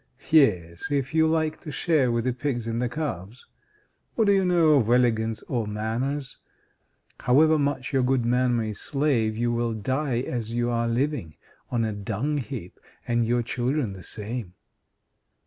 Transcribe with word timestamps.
Yes, 0.31 0.89
if 0.89 1.13
you 1.13 1.27
like 1.27 1.59
to 1.61 1.69
share 1.69 2.11
with 2.11 2.23
the 2.23 2.33
pigs 2.33 2.65
and 2.65 2.81
the 2.81 2.89
calves! 2.89 3.45
What 4.15 4.25
do 4.25 4.33
you 4.33 4.43
know 4.43 4.69
of 4.79 4.89
elegance 4.89 5.43
or 5.43 5.67
manners! 5.67 6.39
However 7.19 7.59
much 7.59 7.93
your 7.93 8.01
good 8.01 8.25
man 8.25 8.55
may 8.57 8.73
slave, 8.73 9.37
you 9.37 9.51
will 9.51 9.73
die 9.75 10.21
as 10.21 10.55
you 10.55 10.71
are 10.71 10.87
living 10.87 11.35
on 11.69 11.85
a 11.85 11.93
dung 11.93 12.39
heap 12.39 12.79
and 13.07 13.27
your 13.27 13.43
children 13.43 13.93
the 13.93 14.01
same." 14.01 14.55